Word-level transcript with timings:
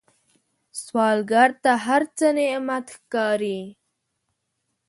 سوالګر 0.83 1.49
ته 1.63 1.71
هر 1.85 2.01
څه 2.17 2.25
نعمت 2.37 2.85
ښکاري 2.95 3.59